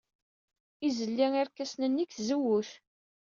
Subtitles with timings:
[0.87, 2.69] Izelli irkasen-nni seg tzewwut.